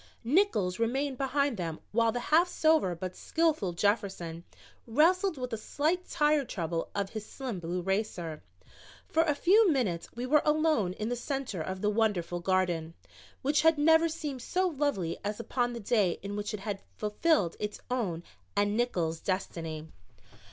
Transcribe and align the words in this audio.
Nickols 0.23 0.79
remained 0.79 1.19
behind 1.19 1.57
them 1.57 1.79
while 1.91 2.11
the 2.11 2.19
half 2.33 2.47
sober 2.49 2.95
but 2.95 3.15
skillful 3.15 3.71
Jefferson 3.71 4.43
wrestled 4.87 5.37
with 5.37 5.53
a 5.53 5.57
slight 5.57 6.09
tire 6.09 6.43
trouble 6.43 6.89
of 6.95 7.11
his 7.11 7.23
slim 7.23 7.59
blue 7.59 7.83
racer. 7.83 8.41
For 9.05 9.21
a 9.21 9.35
few 9.35 9.69
minutes 9.69 10.09
we 10.15 10.25
were 10.25 10.41
alone 10.43 10.93
in 10.93 11.09
the 11.09 11.15
center 11.15 11.61
of 11.61 11.81
the 11.81 11.89
wonderful 11.91 12.39
garden, 12.39 12.95
which 13.43 13.61
had 13.61 13.77
never 13.77 14.09
seemed 14.09 14.41
so 14.41 14.67
lovely 14.69 15.19
as 15.23 15.39
upon 15.39 15.73
the 15.73 15.79
day 15.79 16.17
in 16.23 16.35
which 16.35 16.51
it 16.55 16.61
had 16.61 16.81
fulfilled 16.97 17.55
its 17.59 17.79
own 17.91 18.23
and 18.55 18.75
Nickols' 18.75 19.19
destiny. 19.19 19.87